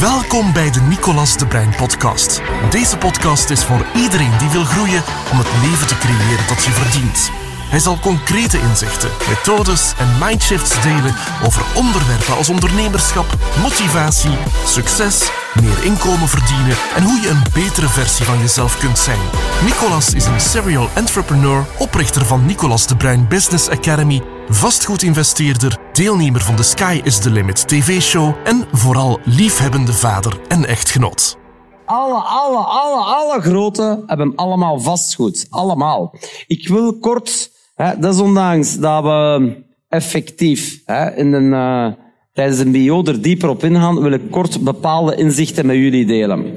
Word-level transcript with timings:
Welkom 0.00 0.52
bij 0.52 0.70
de 0.70 0.80
Nicolas 0.80 1.38
de 1.38 1.46
Brein 1.46 1.74
podcast. 1.76 2.42
Deze 2.70 2.96
podcast 2.96 3.50
is 3.50 3.64
voor 3.64 3.86
iedereen 3.94 4.38
die 4.38 4.48
wil 4.48 4.64
groeien 4.64 5.02
om 5.32 5.38
het 5.38 5.46
leven 5.62 5.86
te 5.86 5.98
creëren 5.98 6.46
dat 6.48 6.64
je 6.64 6.70
verdient. 6.70 7.30
Hij 7.70 7.78
zal 7.78 7.98
concrete 7.98 8.58
inzichten, 8.60 9.10
methodes 9.28 9.92
en 9.98 10.18
mindshifts 10.20 10.82
delen 10.82 11.14
over 11.44 11.62
onderwerpen 11.74 12.36
als 12.36 12.48
ondernemerschap, 12.48 13.26
motivatie, 13.62 14.38
succes, 14.64 15.30
meer 15.60 15.84
inkomen 15.84 16.28
verdienen 16.28 16.76
en 16.96 17.02
hoe 17.02 17.20
je 17.20 17.28
een 17.28 17.44
betere 17.52 17.88
versie 17.88 18.24
van 18.24 18.38
jezelf 18.38 18.78
kunt 18.78 18.98
zijn. 18.98 19.20
Nicolas 19.64 20.14
is 20.14 20.24
een 20.24 20.40
serial 20.40 20.88
entrepreneur, 20.94 21.66
oprichter 21.78 22.26
van 22.26 22.46
Nicolas 22.46 22.86
de 22.86 22.96
Bruin 22.96 23.28
Business 23.28 23.68
Academy, 23.68 24.22
vastgoedinvesteerder, 24.48 25.78
deelnemer 26.00 26.40
van 26.40 26.56
de 26.56 26.62
Sky 26.62 27.00
is 27.04 27.18
the 27.18 27.30
Limit 27.30 27.68
TV-show 27.68 28.34
en 28.44 28.64
vooral 28.72 29.20
liefhebbende 29.24 29.92
vader 29.92 30.40
en 30.48 30.64
echtgenoot. 30.64 31.38
Alle, 31.84 32.14
alle, 32.14 32.56
alle, 32.56 33.04
alle 33.04 33.40
grote 33.40 34.02
hebben 34.06 34.34
allemaal 34.34 34.80
vastgoed. 34.80 35.46
Allemaal. 35.50 36.14
Ik 36.46 36.68
wil 36.68 36.98
kort, 36.98 37.50
hè, 37.74 37.98
desondanks 37.98 38.78
dat 38.78 39.02
we 39.02 39.56
effectief 39.88 40.82
hè, 40.84 41.16
in 41.16 41.32
een, 41.32 41.52
uh, 41.52 41.92
tijdens 42.32 42.58
een 42.58 42.72
bio 42.72 43.04
er 43.04 43.22
dieper 43.22 43.48
op 43.48 43.64
ingaan, 43.64 44.02
wil 44.02 44.12
ik 44.12 44.30
kort 44.30 44.60
bepaalde 44.60 45.16
inzichten 45.16 45.66
met 45.66 45.76
jullie 45.76 46.06
delen. 46.06 46.52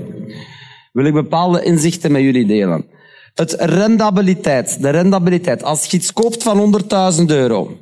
Wil 0.91 1.05
ik 1.05 1.13
bepaalde 1.13 1.63
inzichten 1.63 2.11
met 2.11 2.21
jullie 2.21 2.45
delen. 2.45 2.85
Het 3.33 3.55
rendabiliteit, 3.59 4.81
de 4.81 4.89
rendabiliteit. 4.89 5.63
Als 5.63 5.85
je 5.85 5.97
iets 5.97 6.13
koopt 6.13 6.43
van 6.43 6.81
100.000 7.19 7.25
euro, 7.25 7.77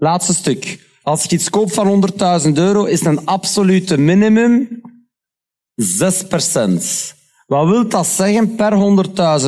laatste 0.00 0.34
stuk. 0.34 0.88
Als 1.02 1.24
je 1.24 1.36
iets 1.36 1.50
koopt 1.50 1.74
van 1.74 2.10
100.000 2.46 2.52
euro, 2.52 2.84
is 2.84 3.04
een 3.04 3.26
absolute 3.26 3.98
minimum 3.98 4.80
6%. 5.74 7.18
Wat 7.46 7.68
wil 7.68 7.88
dat 7.88 8.06
zeggen? 8.06 8.54
Per 8.54 8.72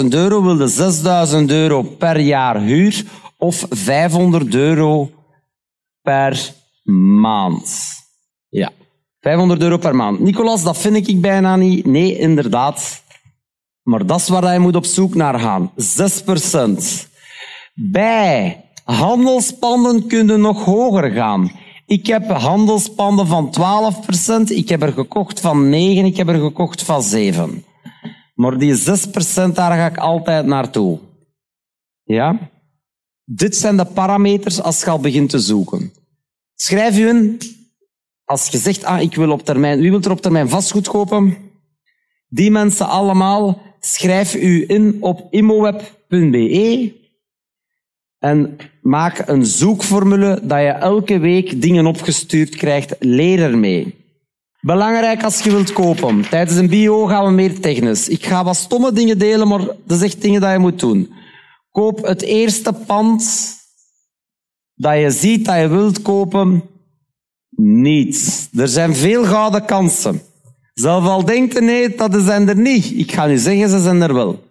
100.000 0.02 0.08
euro 0.08 0.42
wil 0.42 0.58
je 0.58 1.42
6.000 1.42 1.44
euro 1.46 1.82
per 1.82 2.20
jaar 2.20 2.60
huur 2.60 3.04
of 3.36 3.66
500 3.70 4.54
euro 4.54 5.10
per 6.02 6.54
maand. 7.20 7.90
Ja, 8.48 8.70
500 9.20 9.62
euro 9.62 9.76
per 9.76 9.96
maand. 9.96 10.20
Nicolas, 10.20 10.62
dat 10.62 10.78
vind 10.78 11.08
ik 11.08 11.20
bijna 11.20 11.56
niet. 11.56 11.86
Nee, 11.86 12.18
inderdaad. 12.18 13.02
Maar 13.82 14.06
dat 14.06 14.20
is 14.20 14.28
waar 14.28 14.52
je 14.52 14.58
moet 14.58 14.76
op 14.76 14.84
zoek 14.84 15.14
naar 15.14 15.38
gaan. 15.38 15.72
6%. 15.76 17.08
Bij 17.74 18.64
handelspanden 18.84 20.06
kunnen 20.06 20.40
nog 20.40 20.64
hoger 20.64 21.10
gaan. 21.10 21.50
Ik 21.86 22.06
heb 22.06 22.30
handelspanden 22.30 23.26
van 23.26 23.54
12%, 24.48 24.50
ik 24.54 24.68
heb 24.68 24.82
er 24.82 24.92
gekocht 24.92 25.40
van 25.40 25.68
9, 25.68 26.04
ik 26.04 26.16
heb 26.16 26.28
er 26.28 26.40
gekocht 26.40 26.82
van 26.82 27.02
7. 27.02 27.64
Maar 28.34 28.58
die 28.58 28.76
6% 28.76 28.82
daar 29.52 29.72
ga 29.72 29.86
ik 29.86 29.98
altijd 29.98 30.46
naartoe. 30.46 30.98
Ja? 32.02 32.50
Dit 33.24 33.56
zijn 33.56 33.76
de 33.76 33.84
parameters 33.84 34.62
als 34.62 34.80
je 34.80 34.90
al 34.90 34.98
begint 34.98 35.30
te 35.30 35.38
zoeken. 35.38 35.92
Schrijf 36.54 36.98
u 36.98 37.08
in, 37.08 37.38
als 38.24 38.48
je 38.48 38.58
zegt, 38.58 38.84
ah, 38.84 39.00
ik 39.00 39.14
wil 39.14 39.30
op 39.30 39.44
termijn, 39.44 39.80
wie 39.80 39.90
wil 39.90 40.00
er 40.00 40.10
op 40.10 40.20
termijn 40.20 40.48
vastgoed 40.48 40.88
kopen? 40.88 41.36
Die 42.28 42.50
mensen 42.50 42.88
allemaal, 42.88 43.62
schrijf 43.80 44.34
u 44.34 44.64
in 44.68 44.96
op 45.00 45.26
immoweb.be 45.30 47.00
en 48.22 48.56
maak 48.82 49.22
een 49.26 49.46
zoekformule 49.46 50.40
dat 50.42 50.58
je 50.58 50.68
elke 50.68 51.18
week 51.18 51.62
dingen 51.62 51.86
opgestuurd 51.86 52.56
krijgt. 52.56 52.96
Leer 52.98 53.42
ermee. 53.42 53.94
Belangrijk 54.60 55.22
als 55.22 55.42
je 55.42 55.50
wilt 55.50 55.72
kopen. 55.72 56.28
Tijdens 56.28 56.58
een 56.58 56.68
bio 56.68 57.06
gaan 57.06 57.24
we 57.24 57.30
meer 57.30 57.60
technisch. 57.60 58.08
Ik 58.08 58.24
ga 58.24 58.44
wat 58.44 58.56
stomme 58.56 58.92
dingen 58.92 59.18
delen, 59.18 59.48
maar 59.48 59.66
is 59.88 60.02
echt 60.02 60.22
dingen 60.22 60.40
dat 60.40 60.52
je 60.52 60.58
moet 60.58 60.80
doen. 60.80 61.12
Koop 61.70 62.06
het 62.06 62.22
eerste 62.22 62.72
pand 62.72 63.50
dat 64.74 64.98
je 64.98 65.10
ziet 65.10 65.44
dat 65.44 65.60
je 65.60 65.68
wilt 65.68 66.02
kopen 66.02 66.62
niet. 67.56 68.48
Er 68.56 68.68
zijn 68.68 68.94
veel 68.94 69.24
gouden 69.24 69.64
kansen. 69.64 70.22
Zelf 70.74 71.06
al 71.06 71.24
denkt 71.24 71.60
nee, 71.60 71.94
dat 71.94 72.16
zijn 72.20 72.48
er 72.48 72.56
niet. 72.56 72.92
Ik 72.98 73.12
ga 73.12 73.26
nu 73.26 73.36
zeggen, 73.38 73.68
ze 73.68 73.80
zijn 73.80 74.02
er 74.02 74.14
wel. 74.14 74.50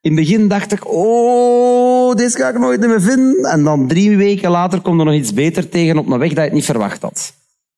In 0.00 0.16
het 0.16 0.20
begin 0.20 0.48
dacht 0.48 0.72
ik, 0.72 0.92
oh, 0.92 1.85
deze 2.14 2.38
ga 2.38 2.48
ik 2.48 2.58
nooit 2.58 2.80
meer 2.80 3.02
vinden. 3.02 3.44
En 3.44 3.64
dan 3.64 3.88
drie 3.88 4.16
weken 4.16 4.50
later 4.50 4.80
komt 4.80 4.98
er 4.98 5.04
nog 5.06 5.14
iets 5.14 5.32
beter 5.32 5.68
tegen 5.68 5.98
op 5.98 6.06
een 6.06 6.18
weg 6.18 6.28
dat 6.28 6.36
je 6.38 6.44
het 6.44 6.52
niet 6.52 6.64
verwacht 6.64 7.02
had. 7.02 7.34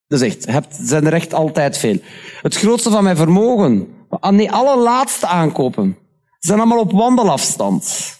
Dus 0.07 0.21
echt, 0.21 0.47
er 0.47 0.65
zijn 0.71 1.07
er 1.07 1.13
echt 1.13 1.35
altijd 1.35 1.79
veel. 1.79 1.99
Het 2.43 2.57
grootste 2.57 2.91
van 2.91 3.05
mijn 3.05 3.17
vermogen, 3.17 3.89
ah, 4.09 4.33
nee, 4.33 4.53
alle 4.53 4.83
laatste 4.83 5.27
aankopen, 5.27 5.97
zijn 6.39 6.59
allemaal 6.59 6.81
op 6.81 6.93
wandelafstand. 6.93 8.17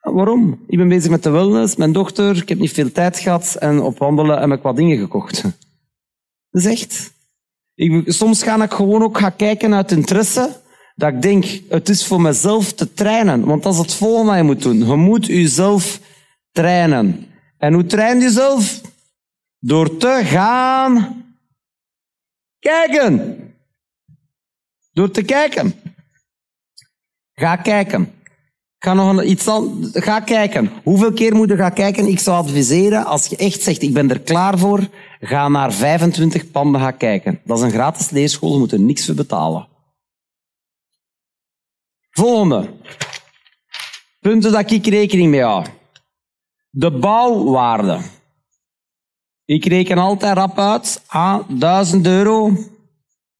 Waarom? 0.00 0.64
Ik 0.66 0.78
ben 0.78 0.88
bezig 0.88 1.10
met 1.10 1.22
de 1.22 1.30
wellness, 1.30 1.76
mijn 1.76 1.92
dochter, 1.92 2.36
ik 2.36 2.48
heb 2.48 2.58
niet 2.58 2.72
veel 2.72 2.92
tijd 2.92 3.18
gehad 3.18 3.56
en 3.58 3.80
op 3.80 3.98
wandelen 3.98 4.40
heb 4.40 4.58
ik 4.58 4.62
wat 4.62 4.76
dingen 4.76 4.98
gekocht. 4.98 5.42
Dat 6.50 6.62
is 6.62 6.66
echt. 6.66 7.12
Ik, 7.74 8.12
soms 8.12 8.42
ga 8.42 8.62
ik 8.62 8.72
gewoon 8.72 9.02
ook 9.02 9.18
gaan 9.18 9.36
kijken 9.36 9.74
uit 9.74 9.92
interesse 9.92 10.59
dat 11.00 11.12
ik 11.12 11.22
denk, 11.22 11.44
het 11.68 11.88
is 11.88 12.06
voor 12.06 12.20
mezelf 12.20 12.72
te 12.72 12.92
trainen. 12.92 13.44
Want 13.44 13.62
dat 13.62 13.72
is 13.72 13.78
het 13.78 13.94
volgende 13.94 14.30
wat 14.30 14.36
je 14.36 14.42
moet 14.42 14.62
doen. 14.62 14.78
Je 14.78 14.96
moet 14.96 15.26
jezelf 15.26 16.00
trainen. 16.52 17.26
En 17.58 17.72
hoe 17.72 17.86
train 17.86 18.18
je 18.18 18.22
jezelf? 18.22 18.80
Door 19.58 19.96
te 19.96 20.20
gaan 20.24 21.24
kijken. 22.58 23.38
Door 24.92 25.10
te 25.10 25.22
kijken. 25.22 25.74
Ga 27.32 27.56
kijken. 27.56 28.12
Ga 28.78 28.94
nog 28.94 29.22
iets 29.22 29.48
aan, 29.48 29.90
ga 29.92 30.20
kijken. 30.20 30.70
Hoeveel 30.82 31.12
keer 31.12 31.34
moet 31.34 31.48
je 31.48 31.56
gaan 31.56 31.72
kijken? 31.72 32.06
Ik 32.06 32.18
zou 32.18 32.36
adviseren, 32.36 33.04
als 33.04 33.26
je 33.26 33.36
echt 33.36 33.62
zegt, 33.62 33.82
ik 33.82 33.92
ben 33.92 34.10
er 34.10 34.20
klaar 34.20 34.58
voor, 34.58 34.88
ga 35.20 35.48
naar 35.48 35.72
25 35.72 36.50
panden 36.50 36.80
gaan 36.80 36.96
kijken. 36.96 37.40
Dat 37.44 37.58
is 37.58 37.64
een 37.64 37.70
gratis 37.70 38.10
leerschool, 38.10 38.52
je 38.52 38.58
moet 38.58 38.72
er 38.72 38.80
niks 38.80 39.06
voor 39.06 39.14
betalen. 39.14 39.69
Volgende. 42.20 42.70
Punten 44.20 44.52
dat 44.52 44.70
ik 44.70 44.86
rekening 44.86 45.30
mee 45.30 45.42
hou. 45.42 45.66
De 46.70 46.90
bouwwaarde. 46.90 48.00
Ik 49.44 49.64
reken 49.64 49.98
altijd 49.98 50.36
rap 50.36 50.58
uit. 50.58 51.02
Ah, 51.06 51.48
1000 51.48 52.06
euro 52.06 52.52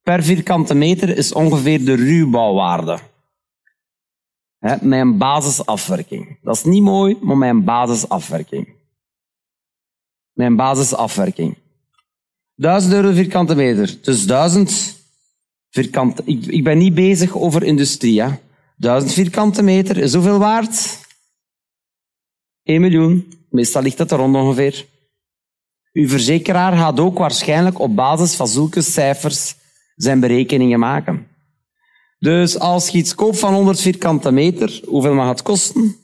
per 0.03 0.23
vierkante 0.23 0.75
meter 0.75 1.17
is 1.17 1.33
ongeveer 1.33 1.85
de 1.85 1.95
ruwbouwwaarde. 1.95 2.99
Mijn 4.81 5.19
basisafwerking. 5.19 6.39
Dat 6.43 6.57
is 6.57 6.65
niet 6.65 6.83
mooi, 6.83 7.17
maar 7.21 7.37
mijn 7.37 7.65
basisafwerking. 7.65 8.69
Mijn 10.33 10.57
basisafwerking. 10.57 11.57
1000 12.55 12.93
euro 12.93 13.13
vierkante 13.13 13.55
meter. 13.55 13.99
Dus 14.03 14.27
1000 14.27 14.97
vierkante... 15.71 16.23
Ik, 16.25 16.47
ik 16.47 16.65
ben 16.65 16.79
niet 16.79 16.95
bezig 16.95 17.37
over 17.37 17.63
industrie. 17.63 18.23
Hè. 18.23 18.29
1000 18.81 19.13
vierkante 19.13 19.63
meter 19.63 19.97
is 19.97 20.15
hoeveel 20.15 20.39
waard? 20.39 20.99
1 22.63 22.81
miljoen. 22.81 23.33
Meestal 23.51 23.83
ligt 23.83 23.99
het 23.99 24.11
er 24.11 24.19
rond 24.19 24.35
ongeveer. 24.35 24.87
Uw 25.93 26.09
verzekeraar 26.09 26.77
gaat 26.77 27.01
ook 27.01 27.19
waarschijnlijk 27.19 27.79
op 27.79 27.95
basis 27.97 28.35
van 28.35 28.49
zulke 28.49 28.83
cijfers 28.83 29.55
zijn 29.97 30.21
berekeningen 30.21 30.79
maken. 30.79 31.27
Dus 32.19 32.59
als 32.59 32.89
je 32.89 32.99
iets 32.99 33.15
koopt 33.15 33.39
van 33.39 33.55
100 33.55 33.81
vierkante 33.81 34.31
meter, 34.31 34.81
hoeveel 34.87 35.15
mag 35.15 35.29
het 35.29 35.43
kosten? 35.43 35.97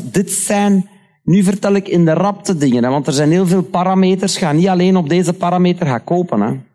100.000. 0.00 0.10
Dit 0.10 0.30
zijn, 0.30 0.88
nu 1.22 1.42
vertel 1.42 1.74
ik 1.74 1.88
in 1.88 2.04
de 2.04 2.12
rapte 2.12 2.56
dingen, 2.56 2.90
want 2.90 3.06
er 3.06 3.12
zijn 3.12 3.30
heel 3.30 3.46
veel 3.46 3.62
parameters. 3.62 4.36
Ga 4.36 4.52
niet 4.52 4.68
alleen 4.68 4.96
op 4.96 5.08
deze 5.08 5.32
parameter 5.32 5.86
gaan 5.86 6.04
kopen. 6.04 6.40
Hè. 6.40 6.71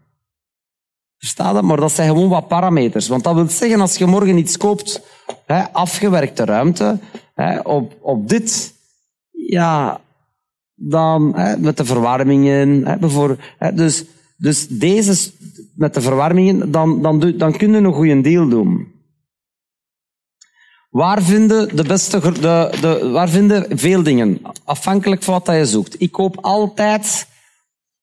Versta 1.17 1.53
dat? 1.53 1.63
Maar 1.63 1.77
dat 1.77 1.91
zijn 1.91 2.09
gewoon 2.09 2.29
wat 2.29 2.47
parameters. 2.47 3.07
Want 3.07 3.23
dat 3.23 3.35
wil 3.35 3.49
zeggen, 3.49 3.81
als 3.81 3.97
je 3.97 4.05
morgen 4.05 4.37
iets 4.37 4.57
koopt, 4.57 5.01
hè, 5.45 5.71
afgewerkte 5.71 6.45
ruimte, 6.45 6.99
hè, 7.33 7.59
op, 7.59 7.97
op 8.01 8.29
dit, 8.29 8.73
ja, 9.31 10.01
dan 10.73 11.35
hè, 11.35 11.57
met 11.57 11.77
de 11.77 11.85
verwarmingen, 11.85 12.85
hè. 12.85 12.95
Hè, 13.57 13.73
dus, 13.73 14.03
dus 14.37 14.67
deze, 14.67 15.31
met 15.75 15.93
de 15.93 16.01
verwarmingen, 16.01 16.71
dan, 16.71 17.01
dan, 17.01 17.33
dan 17.37 17.57
kun 17.57 17.71
je 17.71 17.77
een 17.77 17.93
goede 17.93 18.21
deal 18.21 18.49
doen. 18.49 18.95
Waar 20.89 21.21
vinden 21.21 21.75
de 21.75 21.83
beste, 21.83 22.19
de, 22.19 22.77
de, 22.81 23.09
waar 23.11 23.29
vinden 23.29 23.77
veel 23.77 24.03
dingen? 24.03 24.41
Afhankelijk 24.63 25.23
van 25.23 25.41
wat 25.43 25.55
je 25.55 25.65
zoekt. 25.65 26.01
Ik 26.01 26.11
koop 26.11 26.37
altijd 26.41 27.27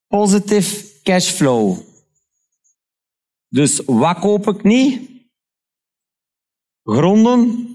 positive 0.09 0.85
cashflow. 1.03 1.79
Dus 3.55 3.83
wat 3.87 4.19
koop 4.19 4.49
ik 4.49 4.63
niet? 4.63 5.11
Gronden. 6.83 7.69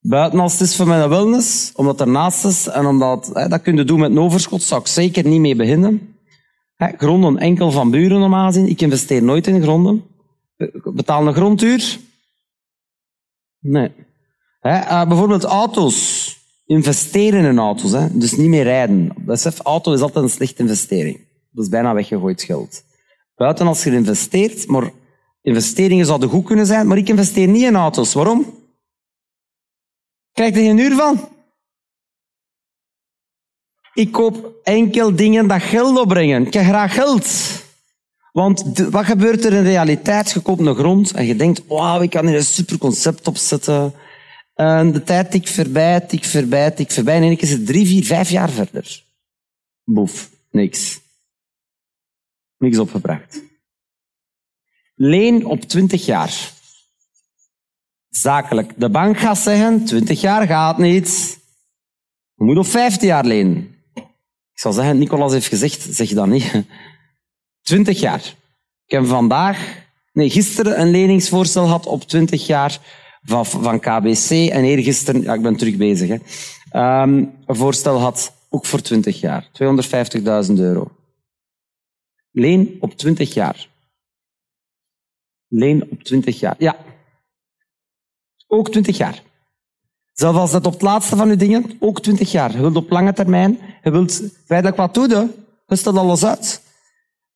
Buiten 0.00 0.40
als 0.40 0.52
het 0.52 0.60
is 0.60 0.76
voor 0.76 0.86
mijn 0.86 1.08
wellness, 1.08 1.72
omdat 1.74 2.00
er 2.00 2.08
naast 2.08 2.44
is 2.44 2.66
en 2.66 2.86
omdat 2.86 3.30
hè, 3.32 3.48
dat 3.48 3.62
kun 3.62 3.76
je 3.76 3.84
doen 3.84 4.00
met 4.00 4.10
een 4.10 4.18
overschot, 4.18 4.62
zou 4.62 4.80
ik 4.80 4.86
zeker 4.86 5.26
niet 5.26 5.40
mee 5.40 5.56
beginnen. 5.56 6.16
Hè, 6.74 6.96
gronden 6.96 7.38
enkel 7.38 7.70
van 7.70 7.90
buren 7.90 8.20
normaal 8.20 8.46
gezien. 8.46 8.68
Ik 8.68 8.80
investeer 8.80 9.22
nooit 9.22 9.46
in 9.46 9.62
gronden. 9.62 10.04
Betaal 10.94 11.26
een 11.26 11.34
grondhuur? 11.34 11.98
Nee. 13.58 13.92
Hè, 14.60 14.78
uh, 14.80 15.08
bijvoorbeeld 15.08 15.44
auto's. 15.44 16.38
Investeren 16.66 17.44
in 17.44 17.58
auto's, 17.58 17.92
hè. 17.92 18.18
dus 18.18 18.36
niet 18.36 18.48
meer 18.48 18.62
rijden. 18.62 19.12
Besef, 19.16 19.58
auto 19.58 19.92
is 19.92 20.00
altijd 20.00 20.24
een 20.24 20.30
slechte 20.30 20.62
investering. 20.62 21.20
Dat 21.50 21.64
is 21.64 21.70
bijna 21.70 21.94
weggegooid 21.94 22.42
geld. 22.42 22.88
Buiten 23.40 23.66
als 23.66 23.84
je 23.84 23.90
investeert, 23.90 24.66
maar 24.66 24.90
investeringen 25.42 26.06
zouden 26.06 26.28
goed 26.28 26.44
kunnen 26.44 26.66
zijn, 26.66 26.86
maar 26.86 26.96
ik 26.96 27.08
investeer 27.08 27.48
niet 27.48 27.62
in 27.62 27.76
auto's. 27.76 28.12
Waarom? 28.12 28.54
Krijg 30.32 30.54
je 30.54 30.60
er 30.60 30.66
geen 30.66 30.78
uur 30.78 30.96
van? 30.96 31.28
Ik 33.94 34.12
koop 34.12 34.54
enkel 34.62 35.16
dingen 35.16 35.48
dat 35.48 35.62
geld 35.62 35.98
opbrengen. 35.98 36.46
Ik 36.46 36.52
heb 36.52 36.64
graag 36.64 36.94
geld. 36.94 37.28
Want 38.32 38.78
wat 38.78 39.04
gebeurt 39.04 39.44
er 39.44 39.52
in 39.52 39.62
realiteit? 39.62 40.30
Je 40.30 40.40
koopt 40.40 40.66
een 40.66 40.74
grond 40.74 41.12
en 41.12 41.26
je 41.26 41.36
denkt, 41.36 41.66
wauw, 41.66 42.00
ik 42.00 42.10
kan 42.10 42.26
hier 42.26 42.36
een 42.36 42.44
super 42.44 42.78
concept 42.78 43.28
opzetten. 43.28 43.94
En 44.54 44.92
de 44.92 45.02
tijd 45.02 45.30
tikt 45.30 45.50
voorbij, 45.50 46.00
tikt 46.00 46.26
voorbij, 46.26 46.70
tikt 46.70 46.94
voorbij. 46.94 47.22
En 47.22 47.36
keer 47.36 47.42
is 47.42 47.50
het 47.50 47.66
drie, 47.66 47.86
vier, 47.86 48.04
vijf 48.04 48.30
jaar 48.30 48.50
verder. 48.50 49.04
Boef, 49.84 50.30
niks. 50.50 51.00
Niks 52.60 52.78
opgebracht. 52.78 53.42
Leen 54.94 55.44
op 55.44 55.60
20 55.60 56.06
jaar. 56.06 56.52
Zakelijk. 58.08 58.72
De 58.76 58.90
bank 58.90 59.18
gaat 59.18 59.38
zeggen, 59.38 59.84
20 59.84 60.20
jaar 60.20 60.46
gaat 60.46 60.78
niet. 60.78 61.38
Je 62.34 62.44
moet 62.44 62.58
op 62.58 62.66
15 62.66 63.08
jaar 63.08 63.24
lenen. 63.24 63.74
Ik 64.52 64.60
zal 64.60 64.72
zeggen, 64.72 64.98
Nicolas 64.98 65.32
heeft 65.32 65.46
gezegd, 65.46 65.86
zeg 65.90 66.08
je 66.08 66.14
dat 66.14 66.26
niet. 66.26 66.52
20 67.62 68.00
jaar. 68.00 68.34
Ik 68.84 68.96
heb 68.96 69.06
vandaag, 69.06 69.76
nee, 70.12 70.30
gisteren 70.30 70.80
een 70.80 70.90
leningsvoorstel 70.90 71.64
gehad 71.64 71.86
op 71.86 72.02
20 72.02 72.46
jaar 72.46 72.78
van, 73.22 73.46
van 73.46 73.80
KBC. 73.80 74.30
En 74.30 74.64
eergisteren, 74.64 75.22
ja, 75.22 75.34
ik 75.34 75.42
ben 75.42 75.56
terug 75.56 75.76
bezig, 75.76 76.08
hè, 76.08 77.02
um, 77.02 77.32
een 77.46 77.56
voorstel 77.56 78.00
had 78.00 78.32
ook 78.48 78.66
voor 78.66 78.80
20 78.80 79.20
jaar. 79.20 79.48
250.000 80.48 80.54
euro. 80.54 80.99
Leen 82.30 82.76
op 82.80 82.96
20 82.96 83.34
jaar. 83.34 83.68
Leen 85.48 85.90
op 85.90 86.02
20 86.02 86.40
jaar. 86.40 86.54
Ja. 86.58 86.76
Ook 88.46 88.70
20 88.70 88.96
jaar. 88.96 89.22
Zelfs 90.12 90.38
als 90.38 90.50
dat 90.50 90.66
op 90.66 90.72
het 90.72 90.82
laatste 90.82 91.16
van 91.16 91.28
uw 91.28 91.36
dingen, 91.36 91.76
ook 91.78 92.00
20 92.02 92.32
jaar. 92.32 92.52
Je 92.52 92.60
wilt 92.60 92.76
op 92.76 92.90
lange 92.90 93.12
termijn, 93.12 93.58
je 93.82 93.90
wilt 93.90 94.22
feitelijk 94.44 94.78
wat 94.78 94.94
doen, 94.94 95.32
je 95.66 95.76
stelt 95.76 95.96
alles 95.96 96.24
uit. 96.24 96.62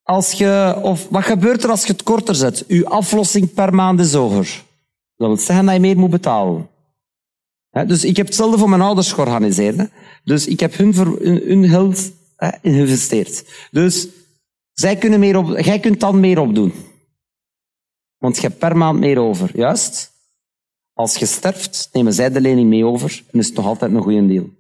Als 0.03 0.33
je, 0.33 0.79
of 0.83 1.09
wat 1.09 1.25
gebeurt 1.25 1.65
er 1.65 1.71
als 1.71 1.87
je 1.87 1.93
het 1.93 2.03
korter 2.03 2.35
zet? 2.35 2.65
Uw 2.67 2.87
aflossing 2.87 3.53
per 3.53 3.75
maand 3.75 4.01
is 4.01 4.13
hoger. 4.13 4.63
Dat 5.17 5.29
wil 5.29 5.37
zeggen 5.37 5.65
dat 5.65 5.75
je 5.75 5.81
meer 5.81 5.99
moet 5.99 6.11
betalen. 6.11 6.69
dus 7.87 8.05
ik 8.05 8.17
heb 8.17 8.27
hetzelfde 8.27 8.59
voor 8.59 8.69
mijn 8.69 8.81
ouders 8.81 9.13
georganiseerd. 9.13 9.91
Dus 10.25 10.47
ik 10.47 10.61
heb 10.61 10.77
hun, 10.77 10.95
hun, 10.95 11.69
geld 11.69 12.13
geïnvesteerd. 12.37 13.45
Dus 13.71 14.09
zij 14.75 14.97
kunnen 14.97 15.21
meer 15.21 15.37
op, 15.37 15.59
jij 15.59 15.81
kunt 15.81 16.01
dan 16.01 16.21
meer 16.21 16.39
opdoen. 16.39 16.73
Want 18.19 18.37
je 18.37 18.43
hebt 18.43 18.59
per 18.59 18.77
maand 18.77 18.99
meer 18.99 19.19
over, 19.19 19.57
juist? 19.57 20.13
Als 20.93 21.17
je 21.17 21.27
sterft, 21.27 21.89
nemen 21.93 22.13
zij 22.13 22.31
de 22.31 22.41
lening 22.41 22.69
mee 22.69 22.85
over 22.85 23.23
en 23.33 23.39
is 23.39 23.47
het 23.47 23.57
nog 23.57 23.67
altijd 23.67 23.93
een 23.93 24.03
goede 24.03 24.27
deal. 24.27 24.51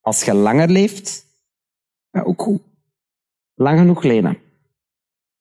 Als 0.00 0.24
je 0.24 0.34
langer 0.34 0.68
leeft, 0.68 1.26
ja, 2.10 2.22
ook 2.22 2.42
goed. 2.42 2.62
Lang 3.54 3.78
genoeg 3.78 4.02
lenen. 4.02 4.38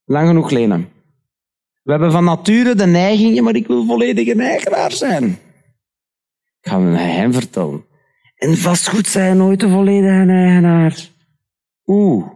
Lang 0.03 0.27
genoeg 0.27 0.50
lenen. 0.50 0.89
We 1.83 1.91
hebben 1.91 2.12
van 2.12 2.23
nature 2.23 2.75
de 2.75 2.85
neiging, 2.85 3.41
maar 3.41 3.56
ik 3.56 3.67
wil 3.67 3.85
volledig 3.85 4.27
een 4.27 4.39
eigenaar 4.39 4.91
zijn. 4.91 5.23
Ik 6.62 6.69
ga 6.69 6.79
hem 6.81 7.33
vertellen. 7.33 7.85
En 8.35 8.57
vastgoed 8.57 9.07
zijn 9.07 9.38
nooit 9.38 9.63
een 9.63 9.71
volledige 9.71 10.31
eigenaar. 10.31 11.09
Oeh. 11.85 12.33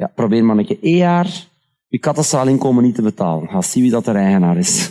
Ja, 0.00 0.06
probeer 0.06 0.44
maar 0.44 0.56
een 0.56 0.66
keer 0.66 0.82
één 0.82 0.96
jaar 0.96 1.48
je 1.88 1.98
katastraal 1.98 2.46
inkomen 2.46 2.82
niet 2.82 2.94
te 2.94 3.02
betalen. 3.02 3.48
Ga 3.48 3.62
zien 3.62 3.82
wie 3.82 3.92
dat 3.92 4.04
de 4.04 4.12
eigenaar 4.12 4.56
is. 4.56 4.90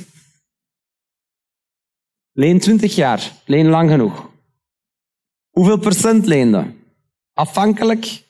Leen 2.32 2.60
20 2.60 2.96
jaar. 2.96 3.32
Leen 3.46 3.68
lang 3.68 3.90
genoeg. 3.90 4.30
Hoeveel 5.50 5.78
procent 5.78 6.26
leende? 6.26 6.74
Afhankelijk. 7.34 8.24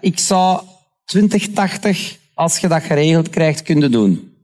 ik 0.00 0.18
zou 0.18 0.62
20, 1.04 1.48
80, 1.48 2.18
als 2.34 2.58
je 2.58 2.68
dat 2.68 2.82
geregeld 2.82 3.28
krijgt, 3.28 3.62
kunnen 3.62 3.92
doen. 3.92 4.34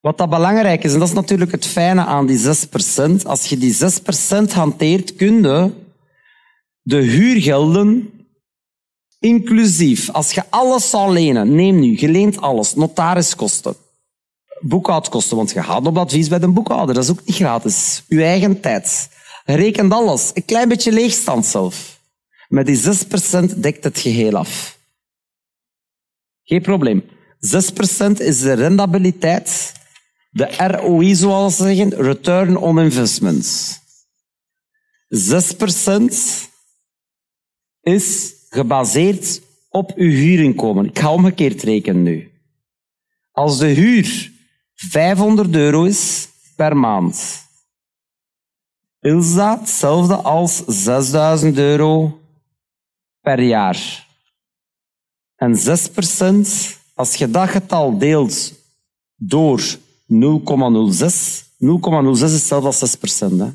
Wat 0.00 0.18
dat 0.18 0.30
belangrijk 0.30 0.84
is, 0.84 0.92
en 0.92 0.98
dat 0.98 1.08
is 1.08 1.14
natuurlijk 1.14 1.50
het 1.50 1.66
fijne 1.66 2.04
aan 2.04 2.26
die 2.26 2.38
6%, 2.38 3.22
als 3.22 3.46
je 3.46 3.56
die 3.56 3.76
6% 4.48 4.52
hanteert, 4.52 5.16
kun 5.16 5.42
je 5.42 5.70
de 6.82 6.96
huurgelden 6.96 8.19
inclusief, 9.20 10.10
als 10.10 10.32
je 10.32 10.42
alles 10.50 10.90
zou 10.90 11.12
lenen, 11.12 11.54
neem 11.54 11.78
nu, 11.78 11.96
je 12.00 12.08
leent 12.08 12.40
alles, 12.40 12.74
notariskosten, 12.74 13.76
boekhoudkosten, 14.60 15.36
want 15.36 15.50
je 15.50 15.62
gaat 15.62 15.86
op 15.86 15.98
advies 15.98 16.28
bij 16.28 16.38
de 16.38 16.48
boekhouder, 16.48 16.94
dat 16.94 17.04
is 17.04 17.10
ook 17.10 17.24
niet 17.24 17.36
gratis. 17.36 18.02
Je 18.08 18.22
eigen 18.22 18.60
tijd. 18.60 19.08
Rekent 19.44 19.92
alles. 19.92 20.30
Een 20.34 20.44
klein 20.44 20.68
beetje 20.68 20.92
leegstand 20.92 21.46
zelf. 21.46 22.00
Met 22.48 22.66
die 22.66 22.80
6% 23.56 23.58
dekt 23.58 23.84
het 23.84 23.98
geheel 23.98 24.36
af. 24.36 24.78
Geen 26.44 26.62
probleem. 26.62 27.02
6% 27.02 28.12
is 28.16 28.40
de 28.40 28.52
rendabiliteit, 28.52 29.72
de 30.30 30.56
ROI 30.56 31.14
zoals 31.14 31.56
ze 31.56 31.62
zeggen, 31.62 31.94
Return 31.94 32.56
on 32.56 32.80
Investments. 32.80 33.78
6% 35.08 36.48
is 37.80 38.32
gebaseerd 38.50 39.42
op 39.68 39.92
uw 39.96 40.10
huurinkomen. 40.10 40.86
Ik 40.86 40.98
ga 40.98 41.12
omgekeerd 41.12 41.62
rekenen 41.62 42.02
nu. 42.02 42.30
Als 43.30 43.58
de 43.58 43.66
huur 43.66 44.32
500 44.74 45.54
euro 45.54 45.84
is 45.84 46.28
per 46.56 46.76
maand, 46.76 47.44
is 49.00 49.34
dat 49.34 49.58
hetzelfde 49.58 50.14
als 50.14 50.64
6000 50.66 51.58
euro 51.58 52.20
per 53.20 53.42
jaar. 53.42 54.08
En 55.36 55.56
6%, 55.56 55.60
als 56.94 57.14
je 57.14 57.30
dat 57.30 57.48
getal 57.48 57.98
deelt 57.98 58.54
door 59.16 59.60
0,06, 59.60 59.78
0,06 61.58 62.22
is 62.22 62.32
hetzelfde 62.32 62.66
als 62.66 62.96
6%. 62.96 63.36
Hè? 63.36 63.50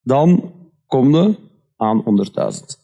Dan 0.00 0.52
kom 0.86 1.14
je 1.14 1.36
aan 1.76 2.04
100.000. 2.52 2.79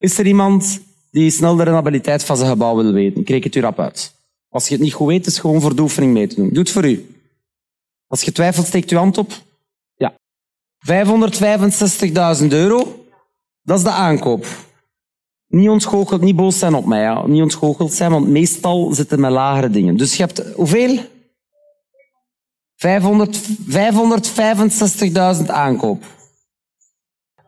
Is 0.00 0.18
er 0.18 0.26
iemand 0.26 0.80
die 1.10 1.30
snel 1.30 1.56
de 1.56 1.62
rendabiliteit 1.62 2.24
van 2.24 2.36
zijn 2.36 2.50
gebouw 2.50 2.76
wil 2.76 2.92
weten? 2.92 3.24
Kreeg 3.24 3.44
het 3.44 3.54
u 3.54 3.60
rap 3.60 3.78
uit. 3.78 4.14
Als 4.48 4.68
je 4.68 4.74
het 4.74 4.82
niet 4.82 4.92
goed 4.92 5.08
weet, 5.08 5.26
is 5.26 5.38
gewoon 5.38 5.60
voor 5.60 5.76
de 5.76 5.82
oefening 5.82 6.12
mee 6.12 6.26
te 6.26 6.34
doen. 6.34 6.48
Doe 6.48 6.58
het 6.58 6.70
voor 6.70 6.88
u. 6.88 7.14
Als 8.06 8.22
je 8.22 8.32
twijfelt, 8.32 8.66
steekt 8.66 8.90
u 8.90 8.96
hand 8.96 9.18
op. 9.18 9.32
Ja. 9.96 10.14
565.000 12.40 12.46
euro, 12.48 13.04
dat 13.62 13.78
is 13.78 13.84
de 13.84 13.90
aankoop. 13.90 14.46
Niet 15.46 15.68
ontgoocheld, 15.68 16.20
niet 16.20 16.36
boos 16.36 16.58
zijn 16.58 16.74
op 16.74 16.86
mij. 16.86 17.22
Niet 17.26 17.42
ontgoocheld 17.42 17.92
zijn, 17.92 18.10
want 18.10 18.28
meestal 18.28 18.94
zitten 18.94 19.20
met 19.20 19.30
lagere 19.30 19.70
dingen. 19.70 19.96
Dus 19.96 20.16
je 20.16 20.22
hebt 20.22 20.42
hoeveel? 20.54 20.98
565.000 22.76 25.46
aankoop. 25.46 26.04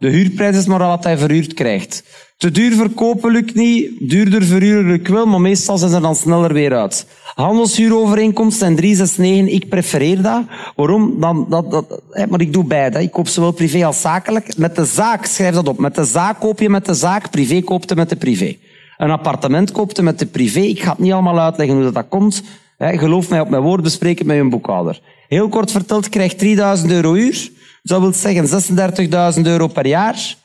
De 0.02 0.08
huurprijs 0.08 0.56
is 0.56 0.66
maar 0.66 0.78
wat 0.78 1.04
hij 1.04 1.18
verhuurd 1.18 1.54
krijgt. 1.54 2.04
Te 2.36 2.50
duur 2.50 2.72
verkopen 2.72 3.32
lukt 3.32 3.54
niet, 3.54 3.90
duurder 3.98 4.44
verhuren 4.44 4.86
lukt 4.86 5.08
wel, 5.08 5.26
maar 5.26 5.40
meestal 5.40 5.78
zijn 5.78 5.90
ze 5.90 6.00
dan 6.00 6.16
sneller 6.16 6.52
weer 6.52 6.74
uit. 6.74 7.06
Handelshuurovereenkomst 7.34 8.58
zijn 8.58 8.76
369, 8.76 9.54
ik 9.54 9.68
prefereer 9.68 10.22
dat. 10.22 10.42
Waarom? 10.76 11.20
Dan, 11.20 11.46
dat, 11.48 11.70
dat, 11.70 12.02
maar 12.28 12.40
ik 12.40 12.52
doe 12.52 12.64
beide. 12.64 13.02
Ik 13.02 13.10
koop 13.10 13.28
zowel 13.28 13.52
privé 13.52 13.86
als 13.86 14.00
zakelijk. 14.00 14.56
Met 14.56 14.76
de 14.76 14.84
zaak, 14.84 15.24
schrijf 15.24 15.54
dat 15.54 15.68
op. 15.68 15.78
Met 15.78 15.94
de 15.94 16.04
zaak 16.04 16.40
koop 16.40 16.60
je 16.60 16.68
met 16.68 16.86
de 16.86 16.94
zaak, 16.94 17.30
privé 17.30 17.60
koopt 17.60 17.88
je 17.88 17.94
met 17.94 18.08
de 18.08 18.16
privé. 18.16 18.56
Een 18.96 19.10
appartement 19.10 19.72
koopt 19.72 19.96
je 19.96 20.02
met 20.02 20.18
de 20.18 20.26
privé. 20.26 20.60
Ik 20.60 20.82
ga 20.82 20.90
het 20.90 20.98
niet 20.98 21.12
allemaal 21.12 21.40
uitleggen 21.40 21.74
hoe 21.74 21.84
dat, 21.84 21.94
dat 21.94 22.08
komt. 22.08 22.42
geloof 22.78 23.28
mij 23.28 23.40
op 23.40 23.48
mijn 23.48 23.62
woord, 23.62 23.82
bespreek 23.82 24.18
het 24.18 24.26
met 24.26 24.36
je 24.36 24.48
boekhouder. 24.48 25.00
Heel 25.28 25.48
kort 25.48 25.70
verteld, 25.70 26.08
krijg 26.08 26.34
3000 26.34 26.90
euro 26.90 27.14
uur. 27.14 27.50
Dat 27.82 28.00
wil 28.00 28.12
zeggen 28.12 29.36
36.000 29.36 29.42
euro 29.42 29.66
per 29.66 29.86
jaar. 29.86 30.36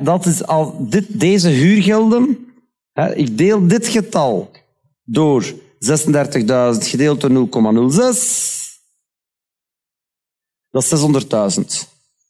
dat 0.00 0.26
is 0.26 0.46
al 0.46 0.88
dit, 0.88 1.20
deze 1.20 1.48
huurgelden. 1.48 2.38
ik 3.14 3.38
deel 3.38 3.66
dit 3.66 3.86
getal 3.86 4.50
door 5.04 5.44
36.000 5.52 5.54
gedeeld 6.78 7.20
door 7.20 7.48
0,06. 7.90 8.52
Dat 10.70 10.82
is 10.82 10.90
600.000. 11.58 11.64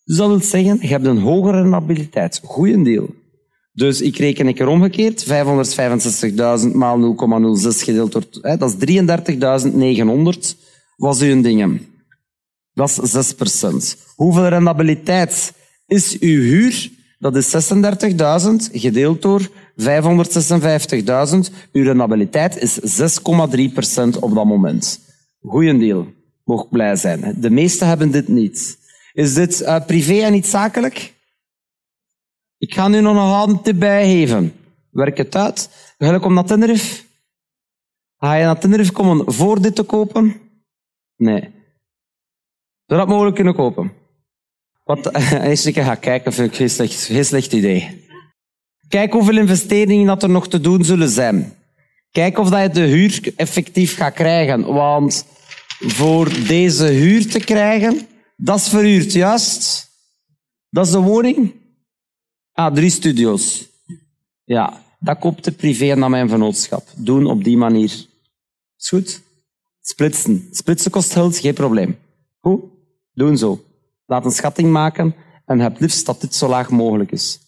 Dus 0.05 0.17
dat 0.17 0.29
wil 0.29 0.41
zeggen, 0.41 0.79
je 0.81 0.87
hebt 0.87 1.07
een 1.07 1.19
hogere 1.19 1.63
rendabiliteit. 1.63 2.41
Deel. 2.85 3.15
Dus 3.73 4.01
ik 4.01 4.17
reken 4.17 4.47
een 4.47 4.55
keer 4.55 4.67
omgekeerd. 4.67 5.25
565.000 5.25 6.73
maal 6.73 7.17
0,06 7.63 7.69
gedeeld 7.69 8.13
door... 8.13 8.57
Dat 8.59 8.75
is 8.81 9.03
33.900 9.03 10.59
was 10.97 11.21
uw 11.21 11.43
dingen. 11.43 11.92
Dat 12.75 13.03
is 13.03 13.35
6% 13.97 14.15
Hoeveel 14.17 14.49
rendabiliteit 14.49 15.53
is 15.87 16.19
uw 16.19 16.41
huur? 16.41 16.91
Dat 17.19 17.37
is 17.37 17.73
36.000 17.73 18.55
gedeeld 18.73 19.23
door 19.23 19.51
556.000. 19.81 19.87
Uw 21.73 21.83
rendabiliteit 21.83 22.57
is 22.57 22.81
6,3% 22.81 24.19
op 24.21 24.35
dat 24.35 24.45
moment. 24.45 25.01
Goeie 25.41 25.79
deal. 25.79 26.07
Mocht 26.45 26.71
blij 26.71 26.97
zijn. 26.97 27.35
De 27.41 27.51
meesten 27.51 27.87
hebben 27.87 28.11
dit 28.11 28.29
niet. 28.29 28.79
Is 29.13 29.35
dit 29.35 29.61
uh, 29.61 29.87
privé 29.87 30.15
en 30.15 30.33
niet 30.33 30.47
zakelijk? 30.47 31.15
Ik 32.59 32.75
ga 32.75 32.89
nu 32.89 33.01
nog 33.01 33.17
een 33.17 33.33
gouden 33.33 33.63
tip 33.63 33.79
bijgeven. 33.79 34.53
Werk 34.91 35.17
het 35.17 35.37
uit. 35.37 35.71
Ga 35.99 36.15
ik 36.15 36.25
om 36.25 36.35
naar 36.35 36.45
Tenerife? 36.45 37.03
Ga 38.19 38.35
je 38.35 38.45
naar 38.45 38.59
Tenerife 38.59 38.93
komen 38.93 39.33
voor 39.33 39.63
dit 39.63 39.75
te 39.75 39.83
kopen? 39.83 40.41
Nee. 41.17 41.62
Zou 42.87 43.01
dat 43.01 43.09
mogelijk 43.09 43.35
kunnen 43.35 43.55
kopen? 43.55 43.93
Wat, 44.85 45.15
eens 45.33 45.65
een 45.65 45.73
keer 45.73 45.85
ga 45.85 45.95
kijken, 45.95 46.33
vind 46.33 46.49
ik 46.49 46.57
geen 46.57 46.71
slecht, 46.71 47.05
geen 47.05 47.25
slecht 47.25 47.53
idee. 47.53 48.07
Kijk 48.89 49.13
hoeveel 49.13 49.37
investeringen 49.37 50.07
dat 50.07 50.23
er 50.23 50.31
nog 50.31 50.49
te 50.49 50.61
doen 50.61 50.85
zullen 50.85 51.09
zijn. 51.09 51.53
Kijk 52.11 52.39
of 52.39 52.51
dat 52.51 52.63
je 52.63 52.69
de 52.69 52.87
huur 52.87 53.33
effectief 53.37 53.97
gaat 53.97 54.15
krijgen. 54.15 54.73
Want 54.73 55.27
voor 55.79 56.47
deze 56.47 56.85
huur 56.85 57.31
te 57.31 57.39
krijgen, 57.39 58.07
dat 58.37 58.59
is 58.59 58.69
verhuurd, 58.69 59.13
juist? 59.13 59.91
Dat 60.71 60.87
is 60.87 60.93
de 60.93 60.99
woning? 60.99 61.53
Ah, 62.53 62.75
drie 62.75 62.91
studio's. 62.91 63.69
Ja, 64.45 64.83
dat 64.99 65.19
koopt 65.19 65.45
de 65.45 65.53
privé 65.53 65.95
naar 65.95 66.11
mijn 66.11 66.29
vennootschap. 66.29 66.89
Doen 66.97 67.27
op 67.27 67.45
die 67.45 67.57
manier. 67.57 68.07
Is 68.79 68.89
goed? 68.89 69.23
Splitsen. 69.81 70.49
Splitsen 70.51 70.91
kost 70.91 71.13
geld, 71.13 71.39
geen 71.39 71.55
probleem. 71.55 71.99
Goed? 72.43 72.63
Doen 73.15 73.39
zo. 73.39 73.61
Laat 74.07 74.25
een 74.25 74.31
schatting 74.31 74.71
maken 74.71 75.15
en 75.47 75.59
heb 75.59 75.81
liefst 75.81 76.07
dat 76.07 76.21
dit 76.21 76.35
zo 76.35 76.49
laag 76.49 76.71
mogelijk 76.71 77.13
is. 77.13 77.41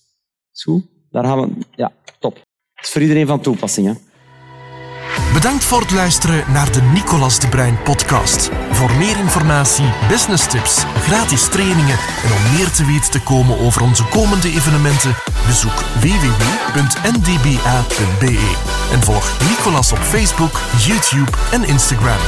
Is 0.52 0.62
goed? 0.62 0.86
Daar 1.10 1.24
gaan 1.24 1.40
we... 1.40 1.66
Ja, 1.70 1.92
top. 2.18 2.42
Is 2.82 2.90
voor 2.90 3.02
iedereen 3.02 3.26
van 3.26 3.40
toepassing, 3.40 3.86
hè? 3.86 3.94
Bedankt 5.32 5.64
voor 5.64 5.80
het 5.80 5.90
luisteren 5.90 6.52
naar 6.52 6.72
de 6.72 6.82
Nicolas 6.82 7.40
de 7.40 7.48
Bruin 7.48 7.82
podcast. 7.82 8.50
Voor 8.70 8.90
meer 8.92 9.18
informatie, 9.18 9.92
business 10.08 10.48
tips, 10.48 10.84
gratis 10.84 11.48
trainingen 11.48 11.98
en 12.24 12.32
om 12.32 12.56
meer 12.56 12.70
te 12.70 12.84
weten 12.84 13.10
te 13.10 13.22
komen 13.22 13.58
over 13.58 13.82
onze 13.82 14.08
komende 14.08 14.48
evenementen, 14.48 15.14
bezoek 15.46 15.80
www.ndba.be 16.00 17.34
en 18.92 19.02
volg 19.02 19.48
Nicolas 19.48 19.92
op 19.92 19.98
Facebook, 19.98 20.60
YouTube 20.86 21.30
en 21.52 21.64
Instagram. 21.64 22.20